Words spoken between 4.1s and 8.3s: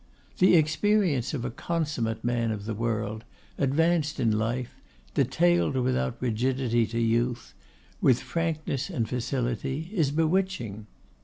in life, detailed without rigidity to youth, with